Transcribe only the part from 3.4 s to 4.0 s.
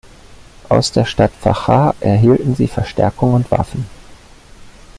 Waffen.